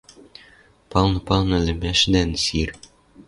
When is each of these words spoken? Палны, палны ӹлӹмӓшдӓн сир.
Палны, 0.89 1.19
палны 1.27 1.53
ӹлӹмӓшдӓн 1.61 2.31
сир. 2.43 2.69